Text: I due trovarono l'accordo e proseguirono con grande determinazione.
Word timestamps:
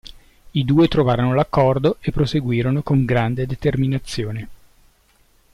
I 0.53 0.65
due 0.65 0.87
trovarono 0.87 1.35
l'accordo 1.35 1.97
e 1.99 2.09
proseguirono 2.11 2.81
con 2.81 3.05
grande 3.05 3.45
determinazione. 3.45 4.49